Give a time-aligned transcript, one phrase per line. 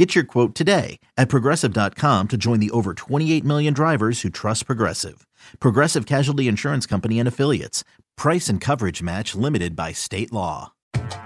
[0.00, 4.64] Get your quote today at progressive.com to join the over 28 million drivers who trust
[4.64, 5.26] Progressive.
[5.58, 7.84] Progressive Casualty Insurance Company and Affiliates.
[8.16, 10.72] Price and coverage match limited by state law.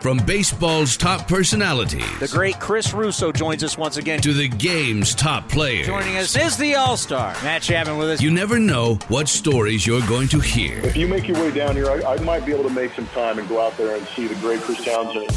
[0.01, 4.20] From baseball's top personalities, The great Chris Russo joins us once again.
[4.23, 5.87] to the game's top players.
[5.87, 8.20] Joining us is the All Star, Matt Chapman with us.
[8.20, 10.79] You never know what stories you're going to hear.
[10.79, 13.06] If you make your way down here, I, I might be able to make some
[13.09, 15.30] time and go out there and see the great Chris Townsend.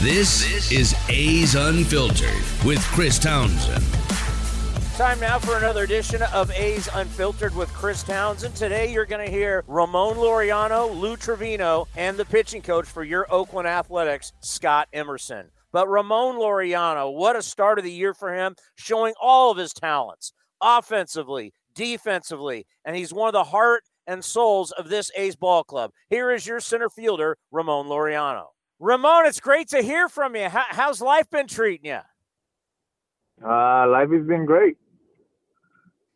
[0.00, 3.84] This is A's Unfiltered with Chris Townsend.
[4.96, 8.54] Time now for another edition of A's Unfiltered with Chris Townsend.
[8.54, 13.26] Today you're going to hear Ramon Laureano, Lou Trivino, and the pitching coach for your
[13.28, 15.50] Oakland Athletics, Scott Emerson.
[15.72, 19.72] But Ramon Laureano, what a start of the year for him, showing all of his
[19.72, 20.32] talents,
[20.62, 25.90] offensively, defensively, and he's one of the heart and souls of this A's ball club.
[26.08, 28.50] Here is your center fielder, Ramon Laureano.
[28.80, 30.48] Ramon, it's great to hear from you.
[30.48, 31.98] How, how's life been treating you?
[33.44, 34.76] Uh, life has been great.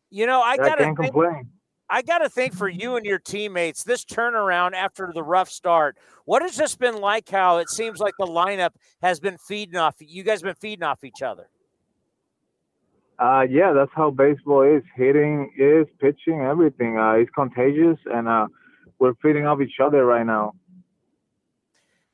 [0.09, 1.49] You know, I I got to can't think, complain.
[1.89, 5.97] I got to think for you and your teammates, this turnaround after the rough start.
[6.25, 7.29] What has this been like?
[7.29, 9.95] How it seems like the lineup has been feeding off.
[9.99, 11.49] You guys been feeding off each other.
[13.19, 14.83] Uh, yeah, that's how baseball is.
[14.95, 16.97] Hitting is pitching, everything.
[16.97, 18.47] Uh, it's contagious, and uh,
[18.99, 20.53] we're feeding off each other right now.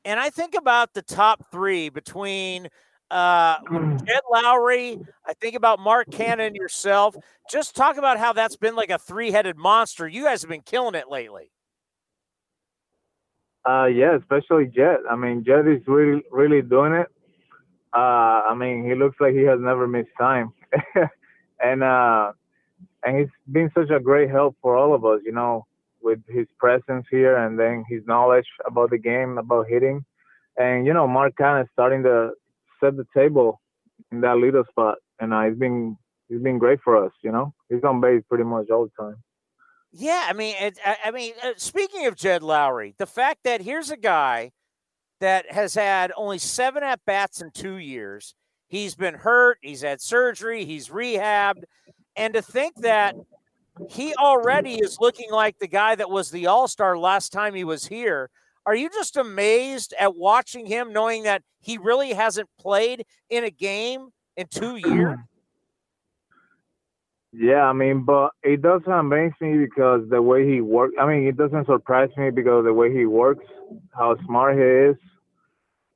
[0.05, 2.69] And I think about the top three between
[3.11, 3.58] uh,
[4.06, 5.03] Jed Lowrie.
[5.25, 7.16] I think about Mark Canha yourself.
[7.50, 10.08] Just talk about how that's been like a three-headed monster.
[10.08, 11.52] You guys have been killing it lately.
[13.67, 15.00] Uh, yeah, especially Jet.
[15.09, 17.08] I mean, Jet is really, really doing it.
[17.94, 20.53] Uh, I mean, he looks like he has never missed time,
[21.59, 22.31] and uh,
[23.03, 25.22] and he's been such a great help for all of us.
[25.25, 25.66] You know,
[26.02, 30.06] with his presence here and then his knowledge about the game, about hitting,
[30.58, 32.32] and you know, Mark kind of starting to
[32.80, 33.62] set the table
[34.12, 37.12] in that little spot, and uh, he's been he's been great for us.
[37.24, 39.16] You know, he's on base pretty much all the time.
[39.92, 43.62] Yeah, I mean, it, I, I mean, uh, speaking of Jed Lowrie, the fact that
[43.62, 44.52] here's a guy
[45.20, 48.36] that has had only seven at bats in two years.
[48.68, 49.58] He's been hurt.
[49.62, 50.64] He's had surgery.
[50.64, 51.64] He's rehabbed,
[52.16, 53.16] and to think that
[53.90, 57.63] he already is looking like the guy that was the All Star last time he
[57.63, 58.29] was here.
[58.66, 63.50] Are you just amazed at watching him, knowing that he really hasn't played in a
[63.50, 65.18] game in two years?
[67.31, 70.95] Yeah, I mean, but it doesn't amaze me because the way he works.
[71.00, 73.45] I mean, it doesn't surprise me because the way he works,
[73.95, 74.95] how smart he is,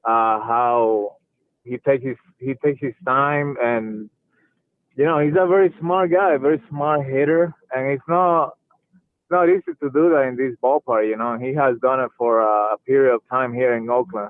[0.05, 1.17] uh, how
[1.63, 4.11] he takes his he takes his time, and
[4.95, 8.53] you know, he's a very smart guy, very smart hitter, and it's not
[9.31, 11.07] not easy to do that in this ballpark.
[11.07, 14.29] You know, he has done it for a period of time here in Oakland.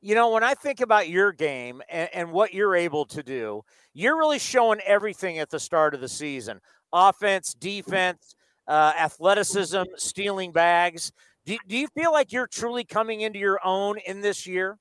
[0.00, 3.62] you know, when I think about your game and, and, what you're able to do,
[3.94, 6.60] you're really showing everything at the start of the season
[6.92, 8.36] offense, defense,
[8.68, 11.10] uh, athleticism, stealing bags.
[11.44, 14.78] Do, do you feel like you're truly coming into your own in this year?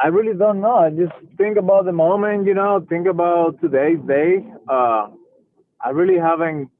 [0.00, 0.76] I really don't know.
[0.76, 4.44] I just think about the moment, you know, think about today's day.
[4.68, 5.08] Uh,
[5.80, 6.70] I really haven't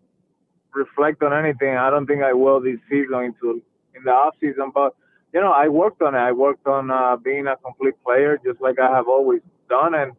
[0.75, 1.77] reflect on anything.
[1.77, 3.62] I don't think I will this season into
[3.95, 4.95] in the off season, but
[5.33, 6.19] you know, I worked on it.
[6.19, 10.12] I worked on uh, being a complete player, just like I have always done, and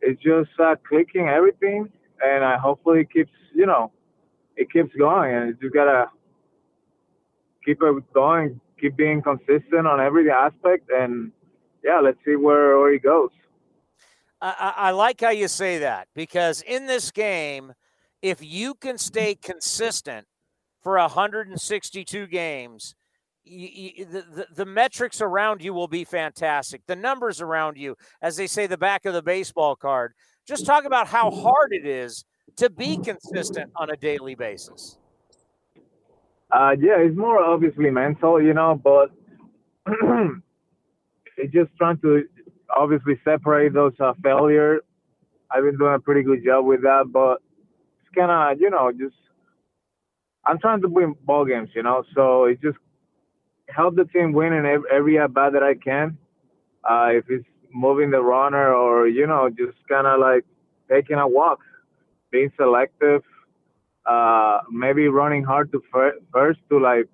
[0.00, 1.88] it's just uh, clicking everything.
[2.24, 3.92] And I hopefully it keeps, you know,
[4.56, 6.06] it keeps going, and you gotta
[7.64, 11.30] keep it going, keep being consistent on every aspect, and
[11.82, 13.30] yeah, let's see where where he goes.
[14.40, 17.72] I, I like how you say that because in this game,
[18.22, 20.26] if you can stay consistent
[20.82, 22.94] for 162 games,
[23.44, 26.82] you, you, the, the, the metrics around you will be fantastic.
[26.86, 30.12] The numbers around you, as they say, the back of the baseball card.
[30.46, 32.24] Just talk about how hard it is
[32.56, 34.98] to be consistent on a daily basis.
[36.50, 39.10] Uh, yeah, it's more obviously mental, you know, but
[41.38, 42.24] it's just trying to
[42.76, 44.80] obviously separate those uh, failure.
[45.50, 47.40] I've been doing a pretty good job with that, but
[48.00, 49.16] it's kind of, you know, just
[50.44, 52.78] I'm trying to win ball games, you know, so it's just
[53.68, 56.18] help the team win in every, every at bat that I can.
[56.88, 60.44] Uh, if it's moving the runner or you know just kind of like
[60.90, 61.60] taking a walk,
[62.30, 63.22] being selective,
[64.06, 67.06] uh, maybe running hard to fir- first to like,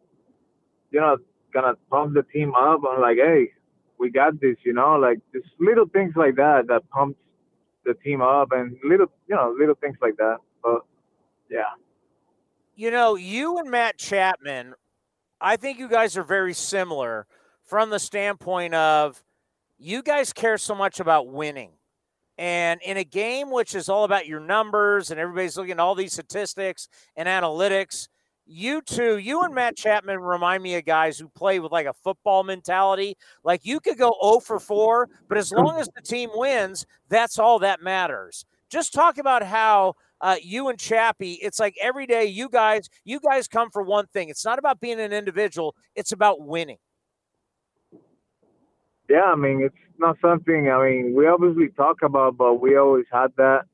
[0.90, 1.16] you know,
[1.52, 3.50] kind of pump the team up and like, hey,
[3.98, 7.18] we got this, you know, like just little things like that that pumps
[7.84, 10.38] the team up and little, you know, little things like that.
[10.62, 10.80] But
[11.50, 11.72] yeah.
[12.76, 14.74] You know, you and Matt Chapman,
[15.40, 17.26] I think you guys are very similar
[17.64, 19.22] from the standpoint of
[19.78, 21.72] you guys care so much about winning.
[22.36, 25.94] And in a game which is all about your numbers and everybody's looking at all
[25.94, 28.08] these statistics and analytics,
[28.46, 31.92] you too, you and Matt Chapman remind me of guys who play with like a
[31.92, 33.16] football mentality.
[33.42, 37.38] Like you could go 0 for 4, but as long as the team wins, that's
[37.38, 38.44] all that matters.
[38.68, 43.20] Just talk about how uh, you and Chappie, it's like every day you guys, you
[43.20, 44.28] guys come for one thing.
[44.28, 46.78] It's not about being an individual, it's about winning.
[49.08, 53.04] Yeah, I mean, it's not something, I mean, we obviously talk about, but we always
[53.12, 53.64] had that.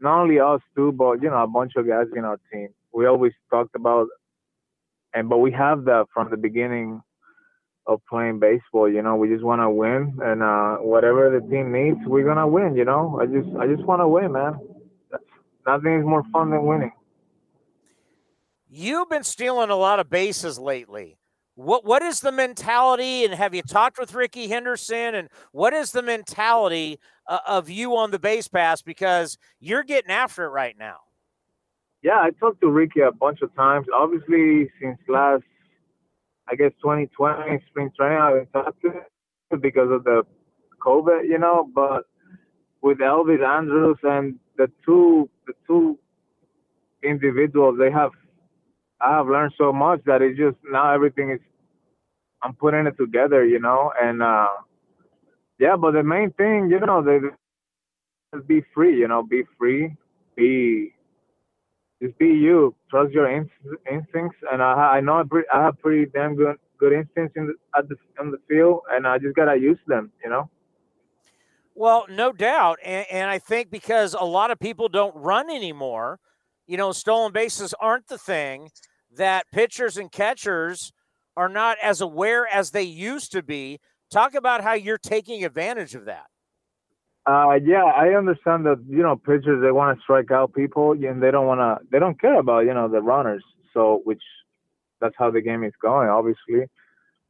[0.00, 2.68] Not only us too, but, you know, a bunch of guys in our team.
[2.98, 4.08] We always talked about,
[5.14, 7.00] and but we have that from the beginning
[7.86, 8.90] of playing baseball.
[8.90, 12.48] You know, we just want to win, and uh, whatever the team needs, we're gonna
[12.48, 12.74] win.
[12.74, 14.58] You know, I just I just want to win, man.
[15.64, 16.90] Nothing is more fun than winning.
[18.68, 21.18] You've been stealing a lot of bases lately.
[21.54, 23.24] What what is the mentality?
[23.24, 25.14] And have you talked with Rickey Henderson?
[25.14, 26.98] And what is the mentality
[27.28, 28.82] uh, of you on the base pass?
[28.82, 30.96] Because you're getting after it right now.
[32.02, 33.86] Yeah, I talked to Rickey a bunch of times.
[33.94, 35.42] Obviously, since last,
[36.48, 38.88] I guess 2020 spring training, I've been talking to
[39.50, 40.22] him because of the
[40.80, 41.68] COVID, you know.
[41.74, 42.04] But
[42.82, 45.98] with Elvis Andrus and the two the two
[47.02, 48.12] individuals, they have
[49.00, 51.40] I have learned so much that it's just now everything is
[52.42, 54.48] I'm putting it together, you know, and uh
[55.58, 57.18] yeah, but the main thing, you know, they
[58.46, 59.96] be free, you know, be free,
[60.36, 60.94] be
[62.02, 66.56] just be you, trust your instincts, and I I know I have pretty damn good
[66.78, 70.12] good instincts in the, at the on the field, and I just gotta use them,
[70.22, 70.48] you know.
[71.74, 76.18] Well, no doubt, and, and I think because a lot of people don't run anymore,
[76.66, 78.70] you know, stolen bases aren't the thing
[79.16, 80.92] that pitchers and catchers
[81.36, 83.78] are not as aware as they used to be.
[84.10, 86.26] Talk about how you're taking advantage of that.
[87.28, 91.22] Uh, yeah, I understand that you know pitchers they want to strike out people and
[91.22, 93.44] they don't want to they don't care about you know the runners.
[93.74, 94.22] So which
[94.98, 96.70] that's how the game is going, obviously.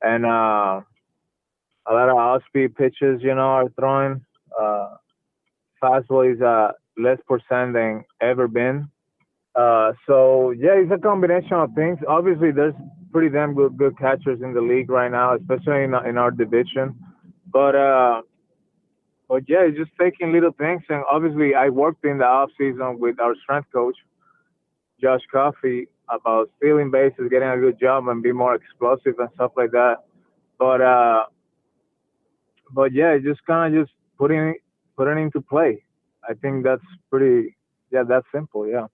[0.00, 0.82] And uh,
[1.88, 4.24] a lot of off-speed pitches, you know, are throwing.
[4.58, 4.94] Uh,
[5.82, 8.88] fastball is uh, less percent than ever been.
[9.56, 11.98] Uh, so yeah, it's a combination of things.
[12.06, 12.74] Obviously, there's
[13.10, 16.94] pretty damn good good catchers in the league right now, especially in in our division.
[17.52, 18.22] But uh,
[19.28, 20.82] but yeah, it's just taking little things.
[20.88, 23.96] And obviously, I worked in the off season with our strength coach,
[25.00, 29.52] Josh Coffey, about stealing bases, getting a good job, and be more explosive and stuff
[29.56, 29.96] like that.
[30.58, 31.25] But uh,
[32.72, 34.54] but yeah, just kind of just putting
[34.96, 35.84] putting into play.
[36.28, 37.56] I think that's pretty.
[37.90, 38.66] Yeah, that's simple.
[38.66, 38.86] Yeah.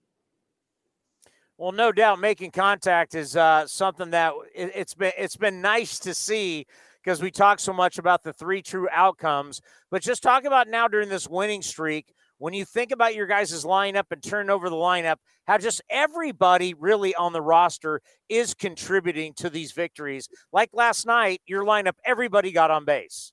[1.56, 6.00] Well, no doubt, making contact is uh, something that it, has been it's been nice
[6.00, 6.66] to see
[7.04, 9.60] because we talk so much about the three true outcomes.
[9.90, 13.64] But just talk about now during this winning streak, when you think about your guys'
[13.64, 15.16] lineup and turn over the lineup,
[15.46, 20.28] how just everybody really on the roster is contributing to these victories.
[20.52, 23.32] Like last night, your lineup, everybody got on base.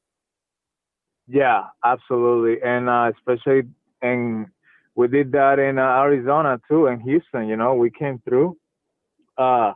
[1.27, 3.63] Yeah, absolutely, and uh, especially
[4.01, 4.47] and
[4.95, 7.47] we did that in uh, Arizona too, in Houston.
[7.47, 8.57] You know, we came through.
[9.37, 9.71] Uh,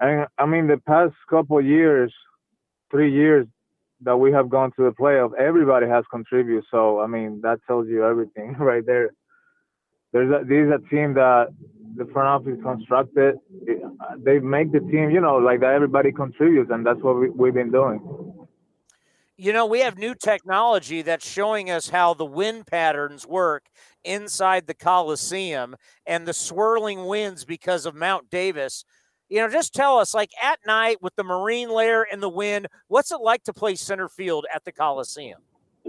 [0.00, 2.12] and I mean, the past couple years,
[2.90, 3.46] three years
[4.02, 6.64] that we have gone to the playoff, everybody has contributed.
[6.70, 9.10] So I mean, that tells you everything right there.
[10.12, 11.48] There's a, this is a team that
[11.96, 13.36] the front office constructed.
[13.68, 15.72] Uh, they make the team, you know, like that.
[15.72, 18.00] Everybody contributes, and that's what we, we've been doing.
[19.38, 23.66] You know, we have new technology that's showing us how the wind patterns work
[24.02, 25.76] inside the Coliseum
[26.06, 28.84] and the swirling winds because of Mount Davis.
[29.28, 32.68] You know, just tell us, like at night with the marine layer and the wind,
[32.88, 35.40] what's it like to play center field at the Coliseum?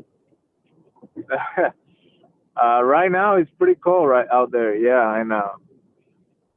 [2.56, 4.76] uh, right now, it's pretty cold right out there.
[4.76, 5.52] Yeah, I know.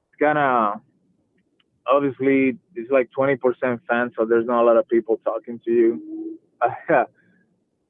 [0.08, 0.80] It's kind of
[1.86, 6.38] obviously it's like 20% fans, so there's not a lot of people talking to you.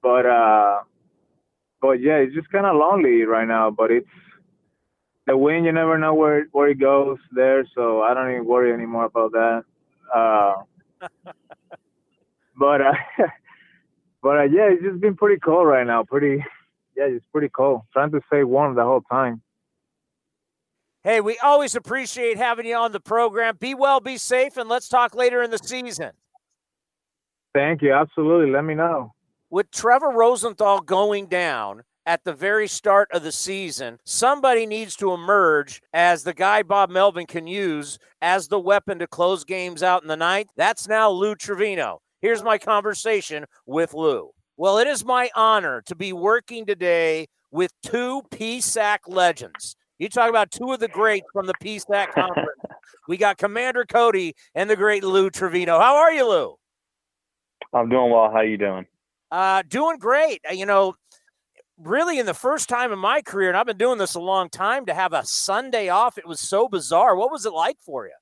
[0.03, 0.81] but uh,
[1.81, 3.71] but yeah, it's just kind of lonely right now.
[3.71, 4.09] But it's
[5.27, 8.73] the wind; you never know where where it goes there, so I don't even worry
[8.73, 9.65] anymore about that.
[10.15, 10.55] Uh,
[12.59, 12.93] but uh,
[14.23, 16.05] but uh, yeah, it's just been pretty cold right now.
[16.05, 16.45] Pretty
[16.97, 17.83] yeah, it's pretty cold.
[17.93, 19.43] Trying to stay warm the whole time.
[21.03, 23.57] Hey, we always appreciate having you on the program.
[23.59, 26.11] Be well, be safe, and let's talk later in the season.
[27.55, 27.93] Thank you.
[27.93, 28.51] Absolutely.
[28.53, 29.15] Let me know.
[29.49, 35.13] With Trevor Rosenthal going down at the very start of the season, somebody needs to
[35.13, 40.03] emerge as the guy Bob Melvin can use as the weapon to close games out
[40.03, 40.49] in the ninth.
[40.57, 41.99] That's now Lou Trivino.
[42.21, 44.31] Here's my conversation with Lou.
[44.57, 49.77] Well, it is my honor to be working today with two PSAC legends.
[50.01, 52.61] You talk about two of the greats from the PSAC conference.
[53.07, 55.81] we got Commander Cody and the great Lou Trivino.
[55.81, 56.57] How are you, Lou?
[57.73, 58.33] I'm doing well.
[58.33, 58.87] How are you doing?
[59.31, 60.41] Uh, doing great.
[60.51, 60.97] Uh, you know,
[61.83, 64.49] really in the first time in my career, and I've been doing this a long
[64.49, 67.17] time, to have a Sunday off, it was so bizarre.
[67.17, 68.13] What was it like for you?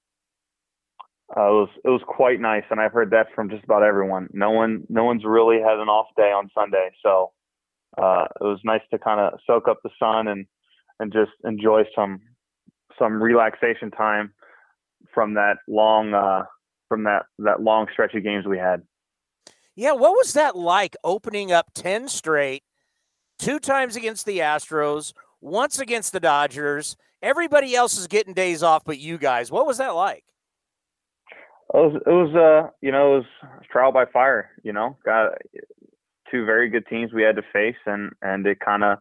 [1.37, 4.29] Uh, it was it was quite nice, and I've heard that from just about everyone.
[4.33, 7.33] No one no one's really had an off day on Sunday, so
[7.99, 10.47] uh, it was nice to kind of soak up the sun and
[11.00, 12.21] and just enjoy some
[12.99, 14.33] some relaxation time
[15.12, 16.45] from that long uh,
[16.88, 18.83] from that that long stretch of games we had.
[19.77, 22.65] Yeah, what was that like opening up 10 straight,
[23.38, 26.97] two times against the Astros, once against the Dodgers?
[27.23, 29.50] Everybody else is getting days off but you guys.
[29.50, 30.25] What was that like?
[31.75, 34.97] It was it was uh you know, it was trial by fire, you know.
[35.04, 35.33] Got
[36.30, 38.99] two very good teams we had to face and and it kind of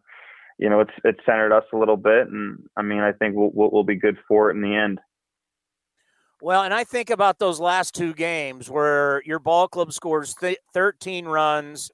[0.58, 3.50] you know, it's it centered us a little bit, and I mean, I think we'll,
[3.54, 4.98] we'll, be good for it in the end.
[6.42, 10.58] Well, and I think about those last two games where your ball club scores th-
[10.74, 11.90] 13 runs,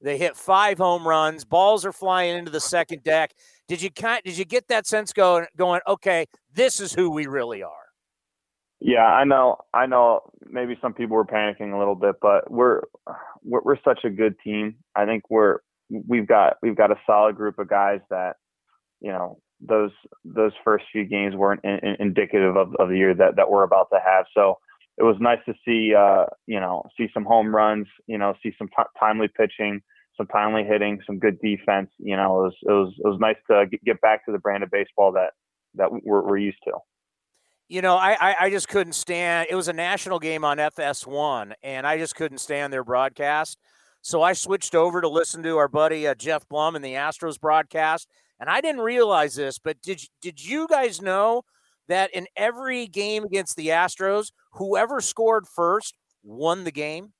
[0.00, 3.32] they hit five home runs, balls are flying into the second deck.
[3.68, 7.26] Did you kind did you get that sense going going okay, this is who we
[7.26, 7.86] really are?
[8.80, 9.56] Yeah, I know.
[9.72, 12.82] I know maybe some people were panicking a little bit, but we're
[13.42, 14.76] we're, we're such a good team.
[14.94, 18.36] I think we're we've got we've got a solid group of guys that
[19.00, 19.92] you know those
[20.24, 23.62] those first few games weren't in, in, indicative of, of the year that that we're
[23.62, 24.26] about to have.
[24.34, 24.58] So
[24.98, 28.52] it was nice to see uh, you know see some home runs, you know, see
[28.58, 29.80] some t- timely pitching,
[30.16, 31.90] some timely hitting, some good defense.
[31.98, 34.62] You know, it was it was it was nice to get back to the brand
[34.62, 35.32] of baseball that
[35.74, 36.72] that we're, we're used to.
[37.68, 39.48] You know, I, I just couldn't stand.
[39.50, 43.58] It was a national game on FS1, and I just couldn't stand their broadcast.
[44.02, 47.40] So I switched over to listen to our buddy uh, Geoff Blum and the Astros
[47.40, 48.08] broadcast.
[48.38, 51.42] And I didn't realize this, but did did you guys know
[51.88, 57.12] that in every game against the Astros, whoever scored first won the game?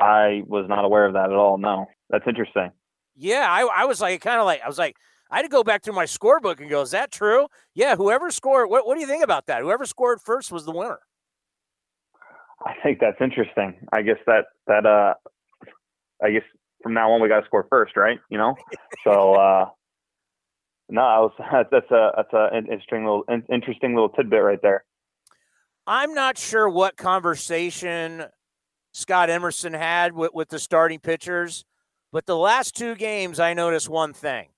[0.00, 1.58] I was not aware of that at all.
[1.58, 2.70] No, that's interesting.
[3.14, 4.96] Yeah, I, I was like, kind of like, I was like,
[5.30, 7.48] I had to go back to my scorebook and go, is that true?
[7.74, 9.62] Yeah, whoever scored, what, what do you think about that?
[9.62, 10.98] Whoever scored first was the winner.
[12.64, 13.76] I think that's interesting.
[13.92, 15.14] I guess that that uh
[16.22, 16.42] I guess
[16.82, 18.18] from now on we got to score first, right?
[18.30, 18.56] You know,
[19.04, 19.68] so uh,
[20.88, 21.32] no, was,
[21.70, 24.84] that's a that's a interesting little interesting little tidbit right there.
[25.86, 28.24] I'm not sure what conversation
[28.92, 31.64] Scott Emerson had with, with the starting pitchers,
[32.12, 34.48] but the last two games I noticed one thing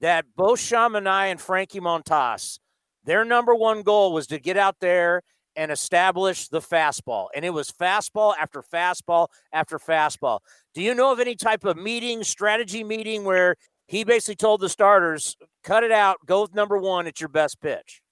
[0.00, 2.58] that both Sean Manaea and Frankie Montas,
[3.04, 5.22] their number one goal was to get out there
[5.56, 7.26] and establish the fastball.
[7.34, 10.40] And it was fastball after fastball after fastball.
[10.74, 14.68] Do you know of any type of meeting, strategy meeting where he basically told the
[14.68, 18.02] starters, cut it out, go with number one, it's your best pitch?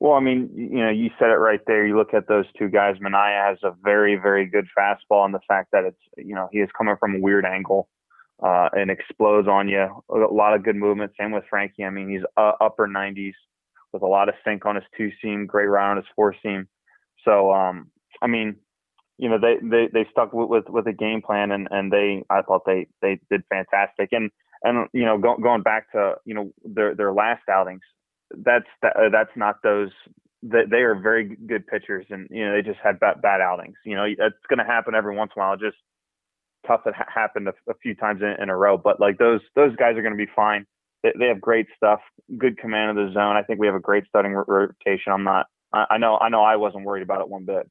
[0.00, 1.86] Well, I mean, you know, you said it right there.
[1.86, 2.96] You look at those two guys.
[2.96, 6.58] Manaea has a very, very good fastball, and the fact that it's, you know, he
[6.58, 7.88] is coming from a weird angle
[8.42, 10.02] uh, and explodes on you.
[10.10, 11.12] A lot of good movement.
[11.18, 11.84] Same with Frankie.
[11.84, 13.32] I mean, he's uh, upper 90s
[13.92, 16.68] with a lot of sink on his two seam, great round on his four seam.
[17.24, 18.56] So, um, I mean,
[19.16, 22.24] you know, they, they, they stuck with, with, with a game plan and, and they,
[22.28, 24.08] I thought they, they did fantastic.
[24.12, 24.30] And,
[24.64, 27.82] and, you know, go, going back to, you know, their, their last outings,
[28.36, 29.90] that's, that, uh, that's not those,
[30.42, 33.76] they, they are very good pitchers and, you know, they just had bad, bad outings.
[33.84, 35.56] You know, it's going to happen every once in a while.
[35.56, 35.76] Just
[36.66, 39.40] tough that ha- happened a, a, few times in, in a row, but like those,
[39.54, 40.66] those guys are going to be fine
[41.04, 42.00] they, they have great stuff,
[42.36, 43.36] good command of the zone.
[43.36, 45.12] I think we have a great starting rotation.
[45.12, 45.46] I'm not.
[45.72, 46.18] I, I know.
[46.18, 46.42] I know.
[46.42, 47.70] I wasn't worried about it one bit.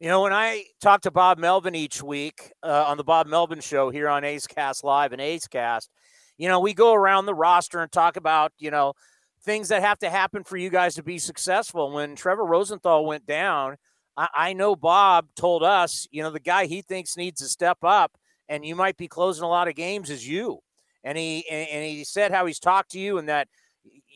[0.00, 3.60] You know, when I talk to Bob Melvin each week uh, on the Bob Melvin
[3.60, 5.90] Show here on A's Cast Live and A's Cast,
[6.38, 8.94] you know, we go around the roster and talk about, you know,
[9.42, 11.92] things that have to happen for you guys to be successful.
[11.92, 13.76] When Trevor Rosenthal went down,
[14.16, 17.76] I, I know Bob told us, you know, the guy he thinks needs to step
[17.82, 18.12] up
[18.48, 20.60] and you might be closing a lot of games is you
[21.04, 23.48] and he and he said how he's talked to you and that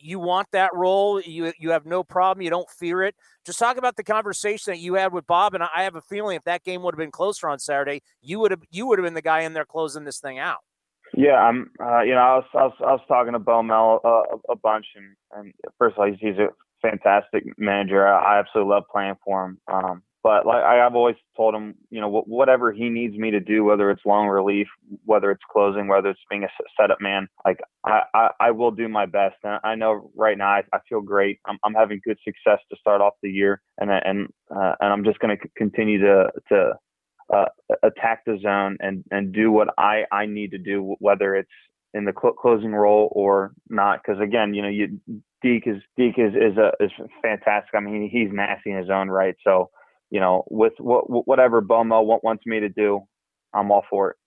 [0.01, 1.19] you want that role.
[1.21, 2.43] You you have no problem.
[2.43, 3.15] You don't fear it.
[3.45, 5.53] Just talk about the conversation that you had with Bob.
[5.53, 8.39] And I have a feeling if that game would have been closer on Saturday, you
[8.39, 10.59] would have you would have been the guy in there closing this thing out.
[11.13, 11.71] Yeah, I'm.
[11.79, 14.55] Uh, you know, I was, I was I was talking to Bo Mel uh, a
[14.55, 16.49] bunch, and and first of all, he's, he's a
[16.81, 18.07] fantastic manager.
[18.07, 19.57] I, I absolutely love playing for him.
[19.71, 23.63] Um, but like I've always told him, you know, whatever he needs me to do,
[23.63, 24.65] whether it's long relief,
[25.03, 26.47] whether it's closing, whether it's being a
[26.81, 29.35] setup man, like I, I, I will do my best.
[29.43, 31.37] And I know right now I, I feel great.
[31.45, 35.03] I'm, I'm having good success to start off the year, and and uh, and I'm
[35.03, 36.73] just going to continue to to
[37.31, 37.45] uh,
[37.83, 41.51] attack the zone and and do what I I need to do, whether it's
[41.93, 44.01] in the cl- closing role or not.
[44.03, 44.99] Because again, you know, you
[45.43, 46.89] Deke is Deke is is a is
[47.21, 47.75] fantastic.
[47.75, 49.35] I mean, he's nasty in his own right.
[49.43, 49.69] So
[50.09, 53.01] you know, with what, whatever Bomo wants me to do,
[53.53, 54.17] I'm all for it.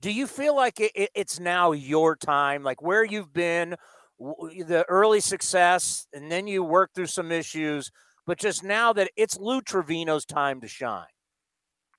[0.00, 2.62] Do you feel like it, it's now your time?
[2.62, 3.76] Like where you've been,
[4.18, 7.90] the early success, and then you work through some issues,
[8.26, 11.06] but just now that it's Lou Trivino's time to shine.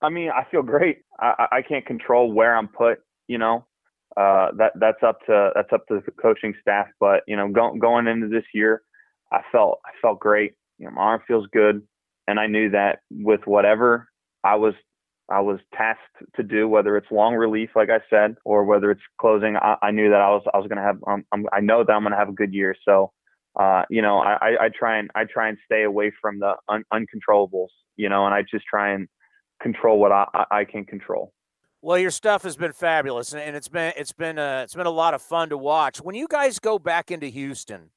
[0.01, 0.99] I mean, I feel great.
[1.19, 2.99] I, I can't control where I'm put.
[3.27, 3.65] You know,
[4.15, 6.87] uh, that that's up to that's up to the coaching staff.
[6.99, 8.83] But you know, go, going into this year,
[9.31, 10.53] I felt I felt great.
[10.77, 11.81] You know, my arm feels good
[12.27, 14.07] and I knew that with whatever
[14.43, 14.73] I was
[15.29, 16.01] I was tasked
[16.35, 19.91] to do, whether it's long relief, like I said, or whether it's closing, I, I
[19.91, 22.29] knew that I was I was to have um, i know that I'm to have
[22.29, 22.75] a good year.
[22.85, 23.11] So,
[23.59, 26.85] uh, you know, I, I try and I try and stay away from the un-
[26.93, 29.07] uncontrollables, you know, and I just try and
[29.61, 31.33] control what I, I can control.
[31.81, 34.91] Well, your stuff has been fabulous, and it's been it's been a, it's been a
[34.91, 35.99] lot of fun to watch.
[35.99, 37.91] When you guys go back into Houston,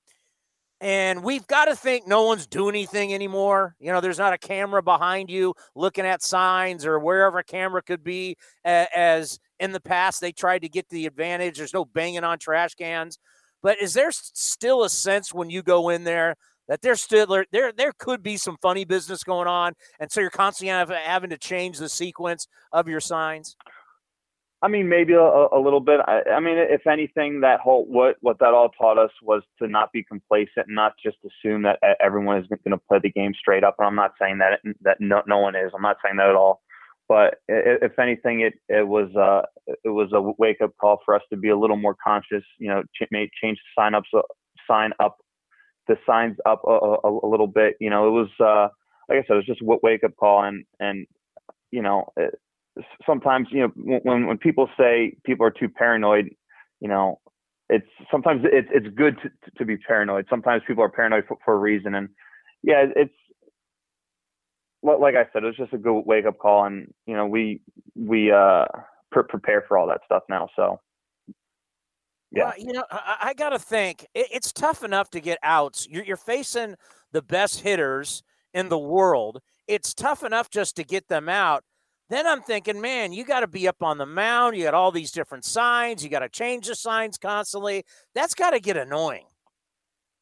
[0.80, 3.76] and we've got to think no one's doing anything anymore.
[3.78, 7.82] You know, there's not a camera behind you looking at signs or wherever a camera
[7.82, 8.36] could be.
[8.64, 11.58] As in the past, they tried to get the advantage.
[11.58, 13.18] There's no banging on trash cans.
[13.62, 17.72] But is there still a sense when you go in there that there's still there
[17.72, 21.76] there could be some funny business going on, and so you're constantly having to change
[21.78, 23.56] the sequence of your signs?
[24.62, 26.00] I mean, maybe a, a little bit.
[26.06, 29.66] I, I, mean, if anything, that whole what what that all taught us was to
[29.66, 33.32] not be complacent, and not just assume that everyone is going to play the game
[33.38, 33.76] straight up.
[33.78, 35.72] And I'm not saying that that no, no one is.
[35.74, 36.60] I'm not saying that at all.
[37.08, 39.46] But if anything, it it was uh
[39.82, 42.44] it was a wake up call for us to be a little more conscious.
[42.58, 44.20] You know, ch- change the sign ups, uh,
[44.68, 45.16] sign up
[45.88, 47.76] the signs up a, a, a, little bit.
[47.80, 48.68] You know, it was uh
[49.08, 51.06] like I said, it was just a wake up call, and and
[51.70, 52.12] you know.
[52.18, 52.38] It,
[53.06, 56.30] sometimes you know when when people say people are too paranoid,
[56.80, 57.20] you know,
[57.68, 60.26] it's sometimes it's it's good to to be paranoid.
[60.28, 62.08] Sometimes people are paranoid for, for a reason, and
[62.62, 63.14] yeah, it's
[64.82, 67.60] like I said, it was just a good wake up call, and you know we
[67.94, 68.66] we uh
[69.12, 70.48] pre- prepare for all that stuff now.
[70.56, 70.80] So
[72.32, 75.38] yeah, well, you know, I, I got to think it, it's tough enough to get
[75.42, 75.86] outs.
[75.90, 76.76] You're, you're facing
[77.12, 78.22] the best hitters
[78.54, 79.40] in the world.
[79.66, 81.64] It's tough enough just to get them out.
[82.10, 84.56] Then I'm thinking, man, you got to be up on the mound.
[84.56, 86.02] You got all these different signs.
[86.02, 87.84] You got to change the signs constantly.
[88.14, 89.24] That's got to get annoying.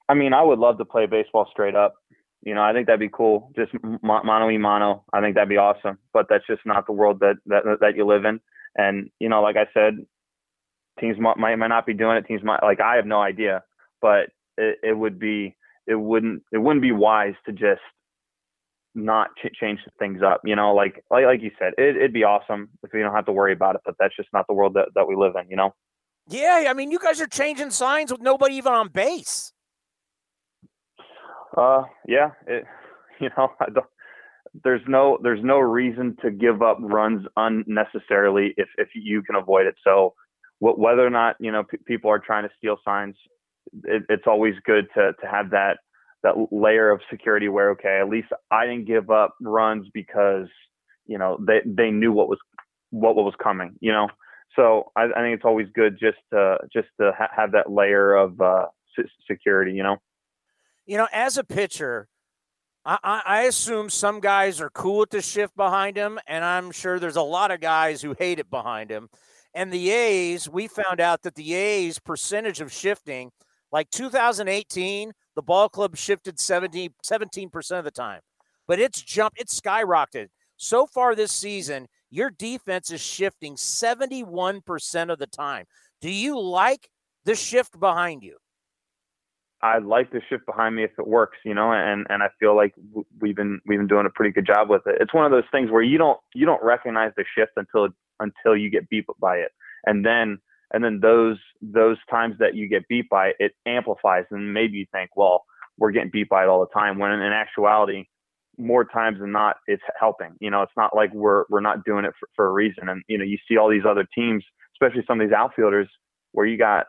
[0.08, 1.94] I mean, I would love to play baseball straight up.
[2.42, 3.50] You know, I think that'd be cool.
[3.56, 5.04] Just mono y mano.
[5.12, 5.98] I think that'd be awesome.
[6.12, 8.40] But that's just not the world that that that you live in.
[8.76, 10.06] And you know, like I said,
[11.00, 12.26] teams might might not be doing it.
[12.26, 13.64] Teams might like I have no idea,
[14.00, 17.80] but it, it would be it wouldn't it wouldn't be wise to just
[19.04, 20.40] not ch- change things up.
[20.44, 23.26] You know, like like, like you said, it, would be awesome if we don't have
[23.26, 25.48] to worry about it, but that's just not the world that, that we live in.
[25.48, 25.74] You know.
[26.28, 29.52] Yeah, I mean, you guys are changing signs with nobody even on base.
[31.56, 32.64] Uh, yeah, it,
[33.20, 33.86] you know, I don't,
[34.64, 39.66] there's no there's no reason to give up runs unnecessarily if if you can avoid
[39.66, 39.76] it.
[39.84, 40.14] So,
[40.60, 43.16] whether or not you know p- people are trying to steal signs,
[43.84, 45.78] it, it's always good to to have that
[46.22, 50.48] that layer of security where okay, at least I didn't give up runs because
[51.06, 52.38] you know they they knew what was
[52.90, 53.76] what was coming.
[53.80, 54.08] You know,
[54.56, 58.14] so I, I think it's always good just to just to ha- have that layer
[58.14, 58.66] of uh,
[59.26, 59.72] security.
[59.72, 59.96] You know.
[60.86, 62.08] You know, as a pitcher,
[62.84, 66.98] I, I, assume some guys are cool with the shift behind him, and I'm sure
[66.98, 69.10] there's a lot of guys who hate it behind him.
[69.52, 73.30] And the A's, we found out that the A's percentage of shifting,
[73.70, 78.22] like 2018, the ball club shifted 17, 17% of the time,
[78.66, 80.30] but it's jumped, it's skyrocketed.
[80.56, 85.66] So far this season, your defense is shifting 71% of the time.
[86.00, 86.90] Do you like
[87.24, 88.38] the shift behind you?
[89.62, 92.56] I like the shift behind me if it works, you know, and and I feel
[92.56, 92.74] like
[93.20, 94.96] we've been we've been doing a pretty good job with it.
[95.00, 98.56] It's one of those things where you don't you don't recognize the shift until until
[98.56, 99.52] you get beat by it,
[99.86, 100.38] and then
[100.72, 104.24] and then those those times that you get beat by it, amplifies.
[104.30, 105.44] And maybe you think well
[105.78, 108.04] we're getting beat by it all the time when in actuality
[108.60, 110.34] more times than not it's helping.
[110.40, 112.88] You know it's not like we're we're not doing it for, for a reason.
[112.88, 115.88] And you know you see all these other teams especially some of these outfielders
[116.32, 116.86] where you got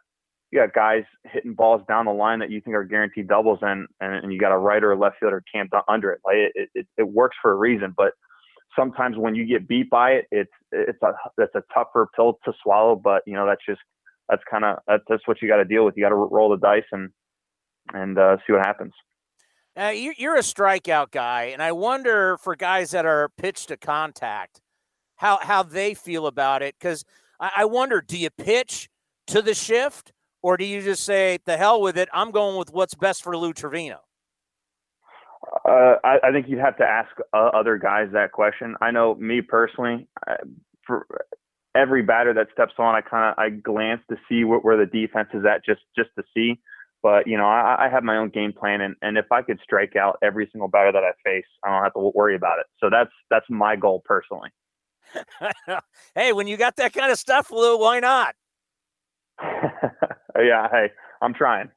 [0.51, 3.87] you got guys hitting balls down the line that you think are guaranteed doubles, and
[3.99, 6.21] and, and you got a right or a left fielder camped under it.
[6.25, 8.13] Like it, it, it works for a reason, but
[8.75, 12.53] sometimes when you get beat by it, it's it's a that's a tougher pill to
[12.61, 12.95] swallow.
[12.95, 13.81] But you know that's just
[14.29, 15.95] that's kind of that's, that's what you got to deal with.
[15.97, 17.09] You got to roll the dice and
[17.93, 18.93] and uh, see what happens.
[19.79, 23.77] Uh, you, you're a strikeout guy, and I wonder for guys that are pitch to
[23.77, 24.61] contact,
[25.15, 26.75] how how they feel about it.
[26.79, 27.05] Because
[27.39, 28.89] I, I wonder, do you pitch
[29.27, 32.09] to the shift, or do you just say the hell with it?
[32.13, 33.97] I'm going with what's best for Lou Trivino.
[35.41, 38.75] Uh, I, I, think you'd have to ask uh, other guys that question.
[38.81, 40.35] I know me personally, I,
[40.85, 41.07] for
[41.75, 44.85] every batter that steps on, I kind of I glance to see where, where the
[44.85, 46.59] defense is at, just just to see.
[47.01, 49.59] But you know, I, I have my own game plan, and, and if I could
[49.63, 52.65] strike out every single batter that I face, I don't have to worry about it.
[52.79, 54.49] So that's that's my goal personally.
[56.15, 58.35] hey, when you got that kind of stuff, Lou, why not?
[59.41, 61.69] yeah, hey, I'm trying.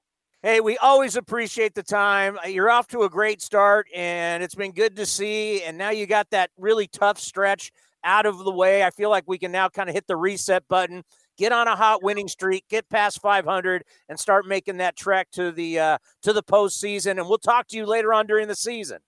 [0.43, 2.37] Hey, we always appreciate the time.
[2.47, 5.63] You're off to a great start, and it's been good to see.
[5.63, 7.71] And now you got that really tough stretch
[8.03, 8.83] out of the way.
[8.83, 11.05] I feel like we can now kind of hit the reset button
[11.39, 15.51] get on a hot winning streak, get past 500, and start making that trek to
[15.51, 17.13] the uh, to the postseason.
[17.13, 18.99] And we'll talk to you later on during the season.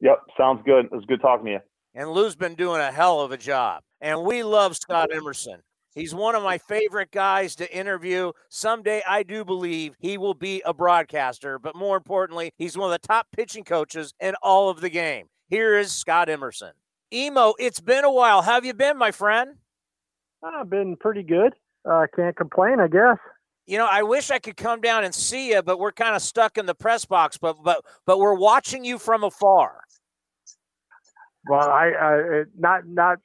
[0.00, 0.86] Yep, sounds good.
[0.86, 1.60] It was good talking to you.
[1.94, 5.62] And Lou's been doing a hell of a job, and we love Scott Emerson.
[5.94, 8.32] He's one of my favorite guys to interview.
[8.48, 13.00] Someday, I do believe he will be a broadcaster, but more importantly, he's one of
[13.00, 15.26] the top pitching coaches in all of the game.
[15.48, 16.72] Here is Scott Emerson.
[17.12, 18.40] Emo, it's been a while.
[18.40, 19.56] How have you been, my friend?
[20.42, 21.52] I've been pretty good.
[21.86, 23.18] I uh, can't complain, I guess.
[23.66, 26.22] You know, I wish I could come down and see you, but we're kind of
[26.22, 27.36] stuck in the press box.
[27.36, 29.82] But but but we're watching you from afar.
[31.48, 33.18] Well, I, I not not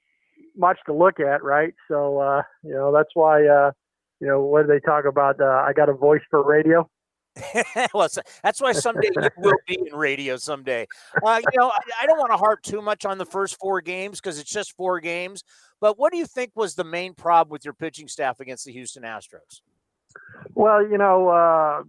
[0.58, 1.74] much to look at, right?
[1.88, 3.72] So uh, you know that's why uh,
[4.20, 5.40] you know what do they talk about?
[5.40, 6.90] Uh, I got a voice for radio.
[7.94, 8.08] well,
[8.44, 10.88] that's why someday you will be in radio someday.
[11.24, 13.82] Uh, you know, I, I don't want to harp too much on the first four
[13.82, 15.44] games because it's just four games.
[15.80, 18.72] But what do you think was the main problem with your pitching staff against the
[18.72, 19.62] Houston Astros?
[20.56, 21.84] Well, you know, uh,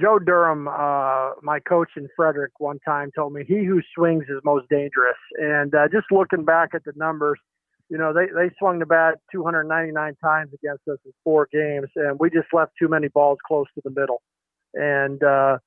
[0.00, 4.40] Joe Durham, uh, my coach in Frederick, one time told me, "He who swings is
[4.44, 7.38] most dangerous." And uh, just looking back at the numbers,
[7.90, 12.18] you know, they they swung the bat 299 times against us in four games, and
[12.18, 14.22] we just left too many balls close to the middle.
[14.74, 15.58] And uh,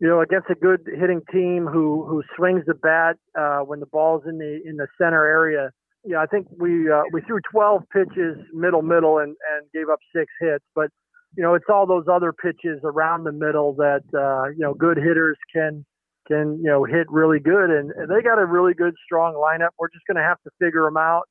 [0.00, 3.86] you know, against a good hitting team who who swings the bat uh, when the
[3.86, 5.70] ball's in the in the center area,
[6.04, 9.98] yeah, I think we uh, we threw 12 pitches middle middle and and gave up
[10.14, 10.90] six hits, but
[11.36, 14.96] you know it's all those other pitches around the middle that uh, you know good
[14.96, 15.84] hitters can
[16.26, 19.70] can you know hit really good, and they got a really good strong lineup.
[19.78, 21.24] We're just going to have to figure them out.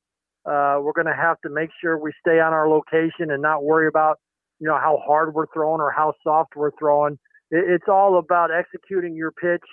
[0.46, 3.64] Uh, we're going to have to make sure we stay on our location and not
[3.64, 4.18] worry about
[4.60, 7.18] you know how hard we're throwing or how soft we're throwing.
[7.50, 9.64] It, it's all about executing your pitch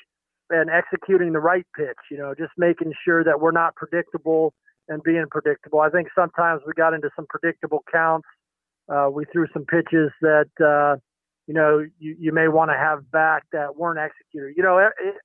[0.50, 1.98] and executing the right pitch.
[2.10, 4.54] You know, just making sure that we're not predictable
[4.90, 5.80] and being predictable.
[5.80, 8.28] I think sometimes we got into some predictable counts.
[8.92, 10.98] Uh, we threw some pitches that uh,
[11.48, 14.56] you know you, you may want to have back that weren't executed.
[14.58, 15.16] You know, it, it,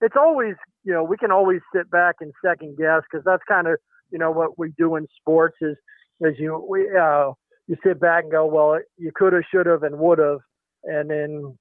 [0.00, 3.68] it's always you know we can always sit back and second guess because that's kind
[3.68, 3.78] of
[4.10, 5.76] you know what we do in sports is
[6.20, 7.32] is you we uh,
[7.66, 10.38] you sit back and go well you could have should have and would have
[10.84, 11.56] and then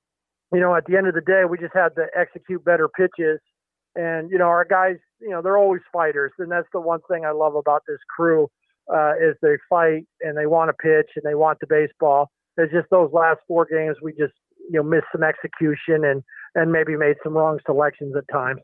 [0.54, 3.40] you know at the end of the day we just had to execute better pitches.
[3.98, 7.24] And you know our guys you know they're always fighters and that's the one thing
[7.24, 8.50] i love about this crew
[8.94, 12.30] uh, is they fight and they want to pitch and they want the baseball.
[12.58, 14.34] It's just those last four games we just
[14.70, 16.24] you know missed some execution and
[16.56, 18.62] and maybe made some wrong selections at times.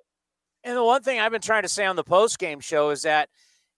[0.63, 3.01] And the one thing i've been trying to say on the post game show is
[3.01, 3.29] that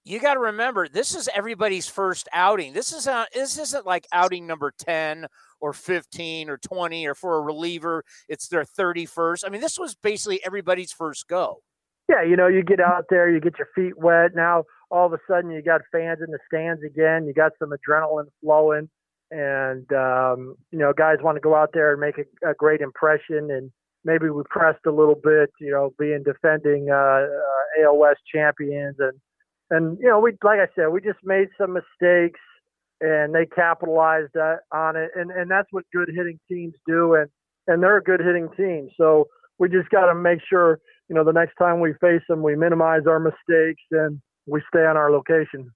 [0.05, 2.73] you got to remember this is everybody's first outing.
[2.73, 5.27] This is a, this isn't like outing number 10
[5.61, 9.95] or 15 or 20 or for a reliever it's their 31st i mean this was
[9.95, 11.59] basically everybody's first go.
[12.09, 14.31] Yeah you know you get out there you get your feet wet.
[14.35, 17.25] Now all of a sudden you got fans in the stands again.
[17.25, 18.89] You got some adrenaline flowing.
[19.31, 22.81] And um, you know guys want to go out there and make a, a, great
[22.81, 23.49] impression.
[23.49, 23.71] And
[24.03, 29.13] maybe we pressed a little bit you know being defending uh, uh, ALS champions and
[29.75, 32.39] and you know we like I said we just made some mistakes
[33.03, 35.11] and they capitalized uh, on it.
[35.15, 37.15] And and that's what good hitting teams do.
[37.15, 37.29] And
[37.67, 38.89] and they're a good hitting team.
[38.97, 39.27] So
[39.59, 42.55] we just got to make sure you know the next time we face them, we
[42.55, 45.69] minimize our mistakes and we stay on our location.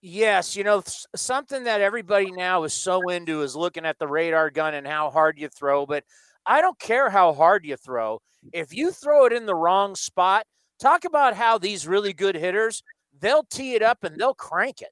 [0.00, 0.84] Yes, you know
[1.16, 5.10] something that everybody now is so into is looking at the radar gun and how
[5.10, 5.84] hard you throw.
[5.84, 6.04] But
[6.46, 8.20] I don't care how hard you throw.
[8.52, 10.46] If you throw it in the wrong spot,
[10.78, 12.84] talk about how these really good hitters
[13.20, 14.90] they'll tee it up and they'll crank it.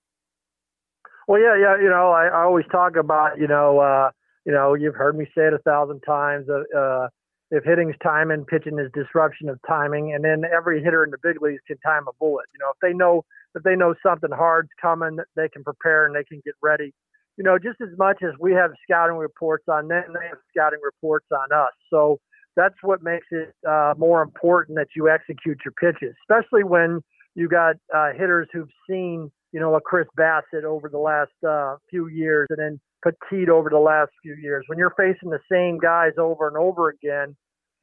[1.26, 1.76] Well, yeah, yeah.
[1.76, 4.10] You know, I, I always talk about, you know, uh,
[4.44, 6.46] you know, you've heard me say it a thousand times.
[6.48, 7.08] Uh, uh,
[7.50, 11.40] if hitting's timing, pitching is disruption of timing, and then every hitter in the big
[11.40, 12.46] leagues can time a bullet.
[12.52, 16.14] You know, if they know if they know something hard's coming, they can prepare and
[16.14, 16.92] they can get ready.
[17.36, 20.80] You know, just as much as we have scouting reports on them, they have scouting
[20.82, 21.72] reports on us.
[21.90, 22.18] So
[22.56, 27.02] that's what makes it uh, more important that you execute your pitches, especially when
[27.34, 31.76] you got uh, hitters who've seen, you know, a Chris Bassitt over the last uh,
[31.90, 34.64] few years, and then Petit over the last few years.
[34.68, 37.36] When you're facing the same guys over and over again,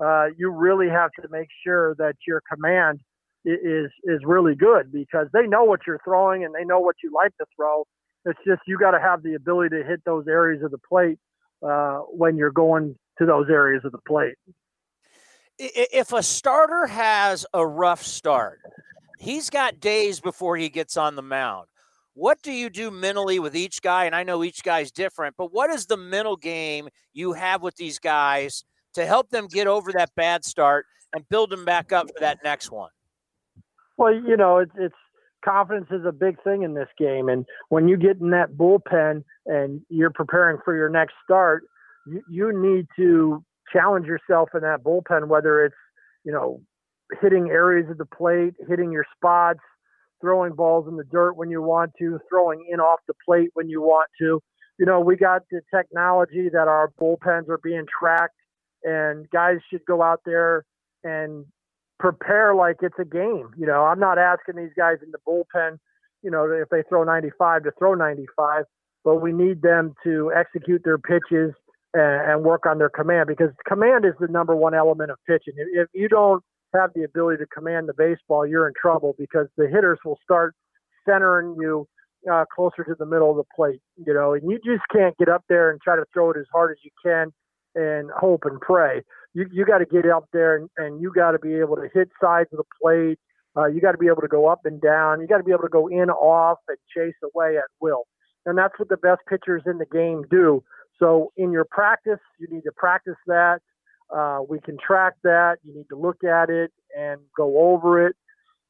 [0.03, 2.99] uh, you really have to make sure that your command
[3.43, 7.11] is is really good because they know what you're throwing and they know what you
[7.13, 7.83] like to throw.
[8.25, 11.17] It's just you got to have the ability to hit those areas of the plate
[11.67, 14.35] uh, when you're going to those areas of the plate.
[15.57, 18.61] If a starter has a rough start,
[19.21, 21.67] he's got days before he gets on the mound.
[22.13, 24.05] What do you do mentally with each guy?
[24.05, 27.75] And I know each guy's different, but what is the mental game you have with
[27.75, 28.63] these guys
[28.95, 32.39] to help them get over that bad start and build them back up for that
[32.43, 32.89] next one?
[33.97, 34.95] Well, you know, it's, it's
[35.45, 37.29] confidence is a big thing in this game.
[37.29, 41.63] And when you get in that bullpen and you're preparing for your next start,
[42.07, 45.75] you, you need to challenge yourself in that bullpen, whether it's,
[46.25, 46.61] you know,
[47.19, 49.59] hitting areas of the plate, hitting your spots,
[50.21, 53.69] throwing balls in the dirt when you want to, throwing in off the plate when
[53.69, 54.39] you want to.
[54.77, 58.35] You know, we got the technology that our bullpens are being tracked,
[58.83, 60.63] and guys should go out there
[61.03, 61.45] and
[61.99, 63.49] prepare like it's a game.
[63.57, 65.77] You know, I'm not asking these guys in the bullpen,
[66.23, 68.63] you know, if they throw 95 to throw 95,
[69.03, 71.53] but we need them to execute their pitches
[71.93, 75.53] and, and work on their command because command is the number one element of pitching.
[75.57, 76.43] If, if you don't
[76.73, 80.55] have the ability to command the baseball, you're in trouble because the hitters will start
[81.07, 81.87] centering you
[82.31, 85.29] uh, closer to the middle of the plate, you know, and you just can't get
[85.29, 87.31] up there and try to throw it as hard as you can
[87.75, 89.01] and hope and pray.
[89.33, 91.87] You you got to get up there and, and you got to be able to
[91.93, 93.17] hit sides of the plate.
[93.57, 95.19] Uh, you got to be able to go up and down.
[95.19, 98.03] You got to be able to go in, off, and chase away at will.
[98.45, 100.63] And that's what the best pitchers in the game do.
[100.99, 103.59] So in your practice, you need to practice that.
[104.15, 105.57] Uh, we can track that.
[105.63, 108.15] You need to look at it and go over it.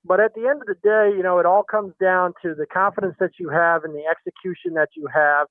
[0.04, 2.66] But at the end of the day, you know, it all comes down to the
[2.66, 5.48] confidence that you have and the execution that you have.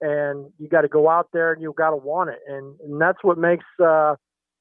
[0.00, 2.38] And you got to go out there and you've got to want it.
[2.46, 4.14] And, and that's what makes uh,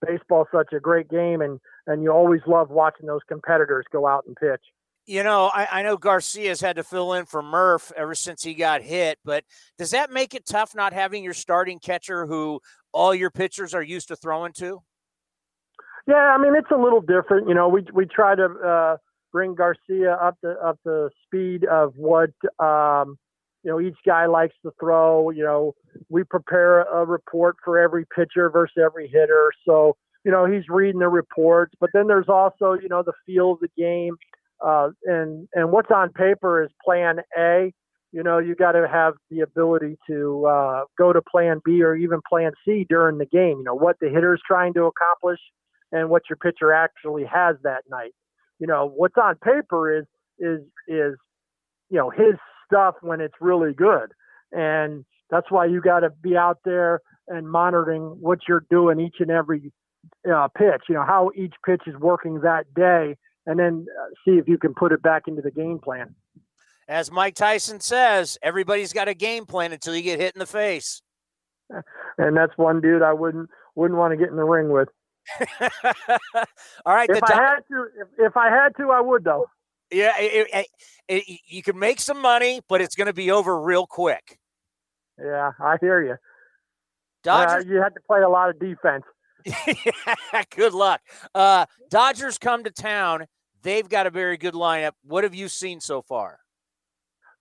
[0.05, 1.41] baseball such a great game.
[1.41, 4.61] And, and you always love watching those competitors go out and pitch.
[5.07, 8.53] You know, I, I know Garcia's had to fill in for Murph ever since he
[8.53, 9.45] got hit, but
[9.77, 12.59] does that make it tough not having your starting catcher who
[12.91, 14.81] all your pitchers are used to throwing to?
[16.07, 17.47] Yeah, I mean it's a little different.
[17.47, 18.97] You know, we we try to uh,
[19.31, 23.17] bring Garcia up to up the speed of what um,
[23.63, 25.29] you know each guy likes to throw.
[25.29, 25.75] You know,
[26.09, 29.51] we prepare a report for every pitcher versus every hitter.
[29.65, 33.53] So you know he's reading the reports, but then there's also you know the feel
[33.53, 34.15] of the game
[34.65, 37.73] uh, and and what's on paper is Plan A.
[38.11, 41.95] You know, you got to have the ability to uh, go to Plan B or
[41.95, 43.57] even Plan C during the game.
[43.59, 45.39] You know what the hitter's trying to accomplish
[45.91, 48.13] and what your pitcher actually has that night.
[48.59, 50.05] You know, what's on paper is
[50.39, 51.15] is is
[51.89, 54.11] you know his stuff when it's really good,
[54.51, 59.17] and that's why you got to be out there and monitoring what you're doing each
[59.19, 59.71] and every
[60.31, 60.83] uh, pitch.
[60.89, 63.15] You know how each pitch is working that day
[63.47, 66.13] and then uh, see if you can put it back into the game plan.
[66.87, 70.45] As Mike Tyson says, everybody's got a game plan until you get hit in the
[70.45, 71.01] face.
[72.19, 74.89] And that's one dude I wouldn't wouldn't want to get in the ring with.
[76.83, 77.07] All right.
[77.07, 79.45] If I had to, if, if, I had to, I would though.
[79.91, 80.67] Yeah, it, it,
[81.07, 84.39] it, you can make some money, but it's going to be over real quick.
[85.23, 86.15] Yeah, I hear you.
[87.23, 89.03] Dodgers, uh, you had to play a lot of defense.
[90.55, 91.01] good luck.
[91.35, 93.27] Uh, Dodgers come to town
[93.67, 94.93] they've got a very good lineup.
[95.03, 96.39] What have you seen so far?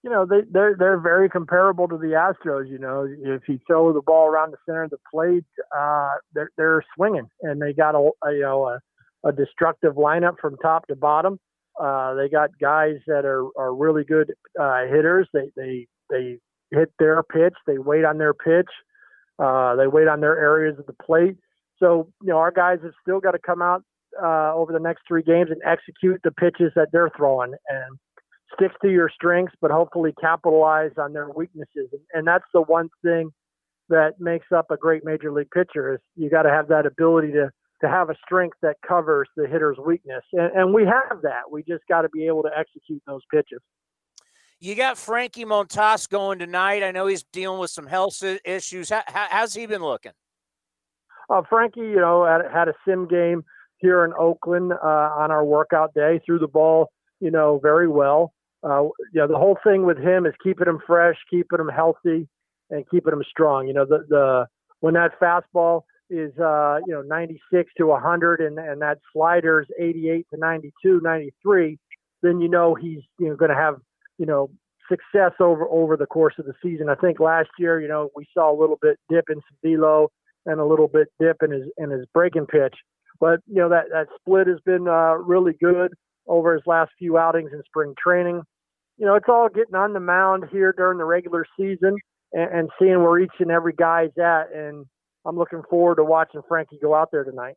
[0.03, 2.69] You know, they, they're they're very comparable to the Astros.
[2.69, 5.45] You know, if you throw the ball around the center of the plate,
[5.77, 10.35] uh, they're they're swinging, and they got a, a you know a, a destructive lineup
[10.41, 11.39] from top to bottom.
[11.81, 15.29] Uh, they got guys that are, are really good uh, hitters.
[15.33, 16.39] They they they
[16.71, 17.55] hit their pitch.
[17.67, 18.71] They wait on their pitch.
[19.39, 21.37] Uh, they wait on their areas of the plate.
[21.79, 23.83] So you know our guys have still got to come out
[24.23, 27.99] uh, over the next three games and execute the pitches that they're throwing and
[28.55, 31.89] stick to your strengths, but hopefully capitalize on their weaknesses.
[32.13, 33.31] And that's the one thing
[33.89, 37.33] that makes up a great major league pitcher is you got to have that ability
[37.33, 37.51] to
[37.83, 40.23] to have a strength that covers the hitter's weakness.
[40.33, 41.43] And, and we have that.
[41.51, 43.59] We just got to be able to execute those pitches.
[44.61, 46.83] You got Frankie Montas going tonight.
[46.83, 48.89] I know he's dealing with some health issues.
[48.89, 50.13] How, how's he been looking?
[51.29, 53.45] Uh, Frankie, you know, had, had a sim game
[53.79, 56.21] here in Oakland uh, on our workout day.
[56.25, 58.33] Threw the ball, you know, very well.
[58.63, 62.29] Uh, you know, the whole thing with him is keeping him fresh, keeping him healthy,
[62.71, 63.67] and keeping him strong.
[63.69, 64.47] You know, the the
[64.81, 69.69] when that fastball is uh, you know 96 to 100 and and that slider is
[69.79, 71.79] 88 to 92, 93,
[72.23, 73.77] then you know he's you know going to have
[74.19, 74.51] you know
[74.89, 76.89] success over over the course of the season.
[76.89, 80.11] I think last year, you know, we saw a little bit dip in some velo
[80.45, 82.75] and a little bit dip in his in his breaking pitch.
[83.21, 85.93] But you know that that split has been uh, really good
[86.27, 88.43] over his last few outings in spring training.
[88.99, 91.97] You know, it's all getting on the mound here during the regular season
[92.33, 94.53] and, and seeing where each and every guy's at.
[94.55, 94.87] And
[95.25, 97.57] I'm looking forward to watching Frankie go out there tonight.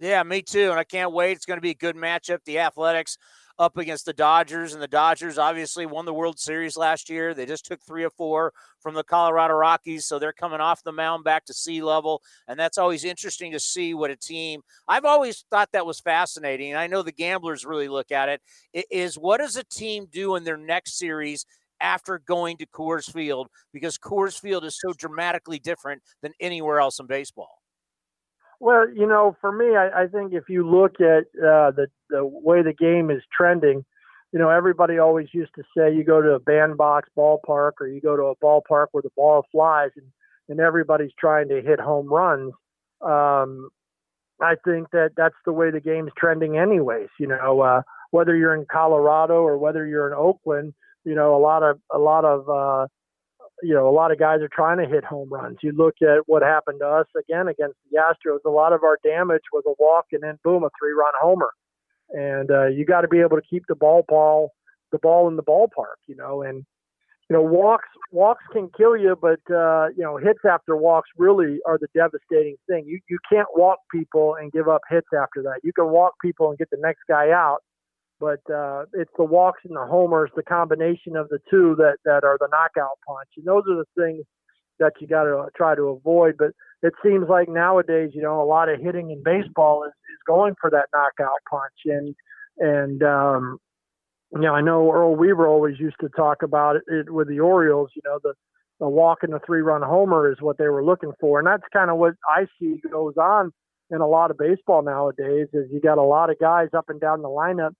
[0.00, 0.70] Yeah, me too.
[0.70, 1.36] And I can't wait.
[1.36, 2.38] It's going to be a good matchup.
[2.44, 3.16] The Athletics
[3.62, 7.32] up against the Dodgers, and the Dodgers obviously won the World Series last year.
[7.32, 10.92] They just took three or four from the Colorado Rockies, so they're coming off the
[10.92, 14.60] mound back to sea level, and that's always interesting to see what a team.
[14.88, 18.42] I've always thought that was fascinating, and I know the gamblers really look at it.
[18.90, 21.46] Is what does a team do in their next series
[21.80, 27.00] after going to Coors Field because Coors Field is so dramatically different than anywhere else
[27.00, 27.61] in baseball.
[28.62, 32.24] Well, you know, for me, I, I think if you look at uh, the the
[32.24, 33.84] way the game is trending,
[34.32, 38.00] you know, everybody always used to say you go to a bandbox ballpark or you
[38.00, 40.06] go to a ballpark where the ball flies and
[40.48, 42.52] and everybody's trying to hit home runs.
[43.00, 43.68] Um,
[44.40, 47.08] I think that that's the way the game's trending, anyways.
[47.18, 50.72] You know, uh, whether you're in Colorado or whether you're in Oakland,
[51.04, 52.86] you know, a lot of a lot of uh,
[53.62, 55.58] you know, a lot of guys are trying to hit home runs.
[55.62, 58.38] You look at what happened to us again against the Astros.
[58.44, 61.50] A lot of our damage was a walk and then boom, a three-run homer.
[62.10, 64.52] And uh, you got to be able to keep the ball ball
[64.90, 66.42] the ball in the ballpark, you know.
[66.42, 66.64] And
[67.30, 71.58] you know, walks walks can kill you, but uh, you know, hits after walks really
[71.66, 72.84] are the devastating thing.
[72.86, 75.60] You you can't walk people and give up hits after that.
[75.62, 77.60] You can walk people and get the next guy out,
[78.22, 82.22] but uh, it's the walks and the homers, the combination of the two that that
[82.22, 84.24] are the knockout punch, and those are the things
[84.78, 86.36] that you got to try to avoid.
[86.38, 90.20] But it seems like nowadays, you know, a lot of hitting in baseball is, is
[90.24, 92.14] going for that knockout punch, and
[92.58, 93.58] and um,
[94.32, 97.40] you know, I know Earl Weaver always used to talk about it, it with the
[97.40, 97.90] Orioles.
[97.96, 98.34] You know, the
[98.78, 101.64] the walk and the three run homer is what they were looking for, and that's
[101.72, 103.50] kind of what I see goes on
[103.90, 105.48] in a lot of baseball nowadays.
[105.52, 107.72] Is you got a lot of guys up and down the lineup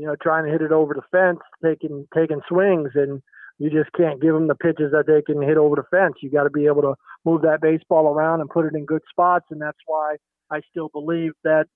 [0.00, 3.20] you know, trying to hit it over the fence, taking taking swings, and
[3.58, 6.14] you just can't give them the pitches that they can hit over the fence.
[6.22, 6.94] You got to be able to
[7.26, 10.16] move that baseball around and put it in good spots, and that's why
[10.50, 11.66] I still believe that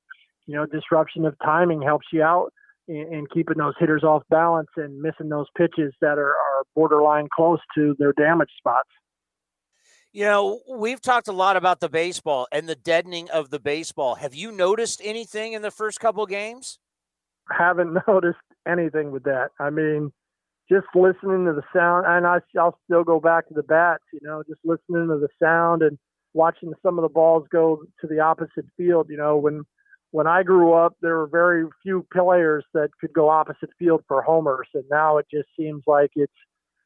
[0.47, 2.51] you know disruption of timing helps you out
[2.89, 7.29] in, in keeping those hitters off balance and missing those pitches that are, are borderline
[7.37, 8.89] close to their damage spots.
[10.13, 14.15] You know, we've talked a lot about the baseball and the deadening of the baseball.
[14.15, 16.79] Have you noticed anything in the first couple games?
[17.51, 19.51] Haven't noticed anything with that.
[19.59, 20.13] I mean,
[20.71, 24.05] just listening to the sound, and I, I'll still go back to the bats.
[24.13, 25.99] You know, just listening to the sound and
[26.33, 29.09] watching some of the balls go to the opposite field.
[29.11, 29.65] You know, when
[30.11, 34.23] when I grew up, there were very few players that could go opposite field for
[34.23, 36.33] homers, and now it just seems like it's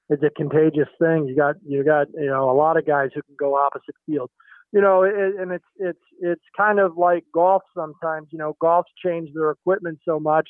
[0.09, 1.27] it's a contagious thing.
[1.29, 4.31] You got you got you know a lot of guys who can go opposite field
[4.73, 8.29] you know, it, and it's it's it's kind of like golf sometimes.
[8.31, 10.49] You know, golf's changed their equipment so much,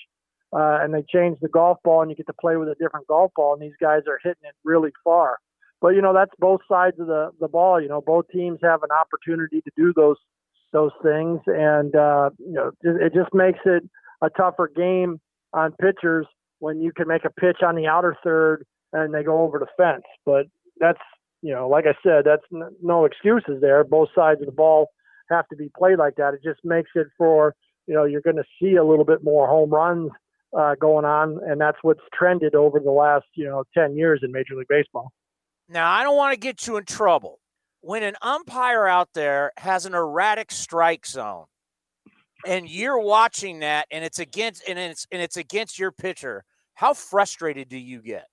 [0.52, 3.07] uh, and they change the golf ball, and you get to play with a different
[3.07, 5.38] golf ball, and these guys are hitting it really far.
[5.81, 7.81] But you know, that's both sides of the the ball.
[7.81, 10.16] You know, both teams have an opportunity to do those
[10.72, 13.85] those things, and uh, you know, it just makes it
[14.20, 15.20] a tougher game
[15.52, 16.26] on pitchers
[16.59, 19.66] when you can make a pitch on the outer third and they go over the
[19.76, 20.04] fence.
[20.24, 20.46] But
[20.81, 20.98] that's
[21.42, 23.85] you know, like I said, that's n- no excuses there.
[23.85, 24.88] Both sides of the ball
[25.31, 26.35] have to be played like that.
[26.35, 27.55] It just makes it for,
[27.87, 30.11] you know, you're going to see a little bit more home runs
[30.59, 34.33] uh, going on, and that's what's trended over the last, you know, 10 years in
[34.33, 35.12] Major League Baseball.
[35.68, 37.40] Now, I don't want to get you in trouble.
[37.81, 41.44] When an umpire out there has an erratic strike zone,
[42.46, 46.44] and you're watching that, and it's against and it's and it's against your pitcher,
[46.75, 48.27] how frustrated do you get?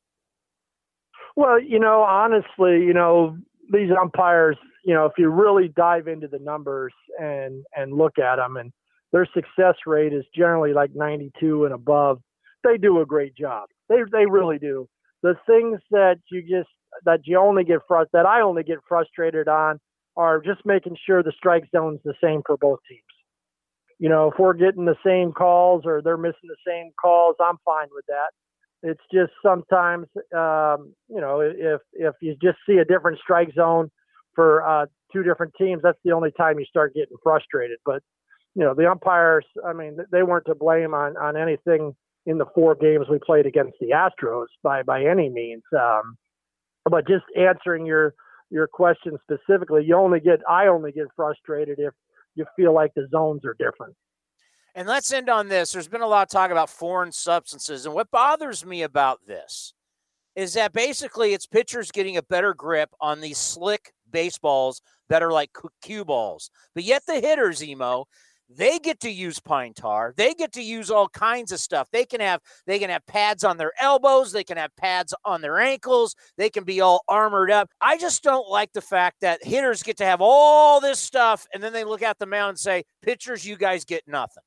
[1.36, 3.38] Well, you know, honestly, you know,
[3.72, 8.38] these umpires, you know, if you really dive into the numbers and and look at
[8.38, 8.72] them, and
[9.12, 12.20] their success rate is generally like 92 and above,
[12.64, 13.68] they do a great job.
[13.90, 14.88] They they really do.
[15.24, 16.70] The things that you just
[17.04, 19.80] that you only get frust that I only get frustrated on
[20.16, 23.02] are just making sure the strike zone's the same for both teams.
[24.00, 27.58] You know, if we're getting the same calls or they're missing the same calls, I'm
[27.66, 28.30] fine with that
[28.86, 33.90] It's just sometimes, um, you know, if if you just see a different strike zone
[34.36, 37.80] for uh, two different teams, that's the only time you start getting frustrated.
[37.84, 38.04] But
[38.54, 41.96] you know, the umpires, I mean, they weren't to blame on on anything
[42.28, 45.64] in the four games we played against the Astros by by any means.
[45.76, 46.16] Um,
[46.88, 48.14] but just answering your
[48.52, 51.94] your question specifically, you only get I only get frustrated if
[52.36, 53.96] you feel like the zones are different.
[54.76, 55.72] And let's end on this.
[55.72, 59.74] There's been a lot of talk about foreign substances, and what bothers me about this
[60.36, 65.32] is that basically it's pitchers getting a better grip on these slick baseballs that are
[65.32, 65.52] like
[65.82, 66.52] cue balls.
[66.74, 68.06] But yet the hitters, emo,
[68.50, 70.14] they get to use pine tar.
[70.18, 71.88] They get to use all kinds of stuff.
[71.92, 75.40] They can have they can have pads on their elbows, they can have pads on
[75.40, 77.70] their ankles, they can be all armored up.
[77.80, 81.64] I just don't like the fact that hitters get to have all this stuff and
[81.64, 84.44] then they look at the mound and say, "Pitchers, you guys get nothing."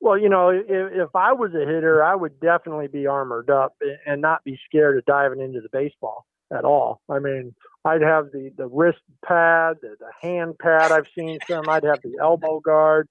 [0.00, 3.74] Well, you know, if, if I was a hitter, I would definitely be armored up
[4.06, 6.24] and not be scared of diving into the baseball
[6.56, 7.00] at all.
[7.10, 10.92] I mean, I'd have the the wrist pad, the, the hand pad.
[10.92, 11.68] I've seen some.
[11.68, 13.08] I'd have the elbow guard.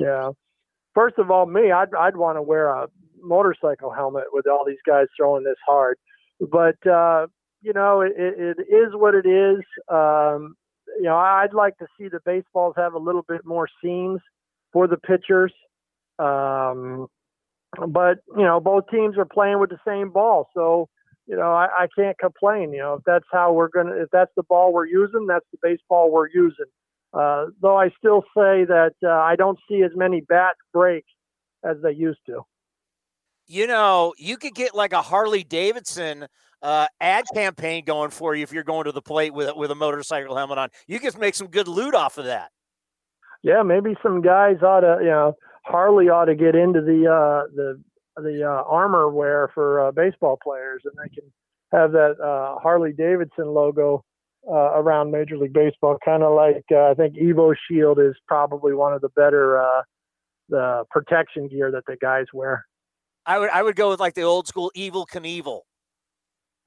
[0.00, 0.30] Yeah.
[0.94, 2.88] First of all, me, I'd I'd want to wear a
[3.20, 5.98] motorcycle helmet with all these guys throwing this hard.
[6.40, 7.26] But uh,
[7.62, 9.62] you know, it, it is what it is.
[9.88, 10.56] Um,
[10.98, 14.20] you know, I'd like to see the baseballs have a little bit more seams
[14.72, 15.52] for the pitchers.
[16.18, 17.08] Um,
[17.88, 20.88] but you know, both teams are playing with the same ball, so
[21.26, 22.72] you know, I, I can't complain.
[22.72, 25.58] You know, if that's how we're gonna, if that's the ball we're using, that's the
[25.62, 26.66] baseball we're using.
[27.12, 31.04] Uh, though I still say that uh, I don't see as many bats break
[31.64, 32.42] as they used to.
[33.46, 36.26] You know, you could get like a Harley Davidson
[36.62, 39.74] uh, ad campaign going for you if you're going to the plate with with a
[39.74, 40.70] motorcycle helmet on.
[40.86, 42.50] You could make some good loot off of that.
[43.42, 47.48] Yeah, maybe some guys ought to, you know, Harley ought to get into the uh,
[47.54, 47.82] the
[48.16, 51.30] the uh, armor wear for uh, baseball players, and they can
[51.72, 54.04] have that uh, Harley Davidson logo
[54.48, 58.74] uh, around Major League Baseball, kind of like uh, I think Evo Shield is probably
[58.74, 59.82] one of the better uh,
[60.48, 62.64] the protection gear that the guys wear.
[63.26, 65.60] I would I would go with like the old school Evel Knievel.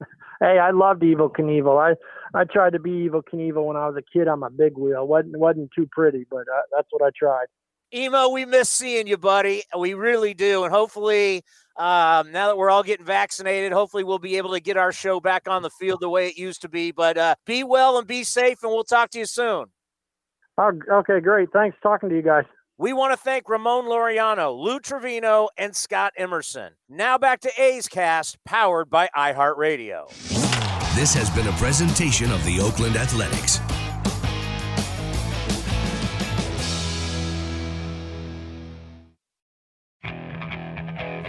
[0.40, 1.80] hey, I loved Evel Knievel.
[1.80, 1.94] I
[2.38, 5.06] I tried to be Evel Knievel when I was a kid on my big wheel.
[5.06, 7.46] wasn't wasn't too pretty, but uh, that's what I tried.
[7.94, 9.62] Emo, we miss seeing you, buddy.
[9.76, 10.64] We really do.
[10.64, 11.42] And hopefully,
[11.76, 15.20] um, now that we're all getting vaccinated, hopefully we'll be able to get our show
[15.20, 16.90] back on the field the way it used to be.
[16.90, 19.66] But uh, be well and be safe, and we'll talk to you soon.
[20.58, 21.50] Oh, okay, great.
[21.52, 22.44] Thanks talking to you guys.
[22.76, 26.74] We want to thank Ramon Laureano, Lou Trivino, and Scott Emerson.
[26.88, 30.08] Now back to A's Cast, powered by iHeartRadio.
[30.94, 33.60] This has been a presentation of the Oakland Athletics.